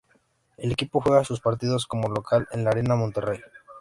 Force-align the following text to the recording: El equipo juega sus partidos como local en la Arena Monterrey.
El 0.57 0.71
equipo 0.71 0.99
juega 0.99 1.23
sus 1.23 1.41
partidos 1.41 1.85
como 1.85 2.09
local 2.09 2.47
en 2.53 2.63
la 2.63 2.71
Arena 2.71 2.95
Monterrey. 2.95 3.39